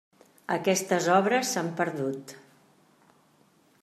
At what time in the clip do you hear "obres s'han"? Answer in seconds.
1.17-1.69